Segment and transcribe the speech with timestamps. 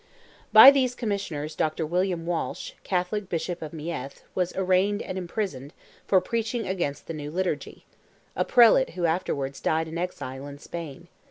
[0.51, 1.85] By these commissioners Dr.
[1.85, 5.73] William Walsh, Catholic Bishop of Meath, was arraigned and imprisoned
[6.07, 7.85] for preaching against the new liturgy;
[8.35, 11.07] a Prelate who afterwards died an exile in Spain.